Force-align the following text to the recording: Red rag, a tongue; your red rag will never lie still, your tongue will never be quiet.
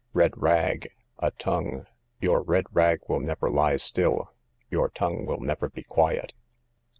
Red 0.13 0.31
rag, 0.35 0.89
a 1.19 1.29
tongue; 1.29 1.85
your 2.19 2.41
red 2.41 2.65
rag 2.73 3.01
will 3.07 3.19
never 3.19 3.51
lie 3.51 3.75
still, 3.77 4.33
your 4.71 4.89
tongue 4.89 5.27
will 5.27 5.39
never 5.39 5.69
be 5.69 5.83
quiet. 5.83 6.33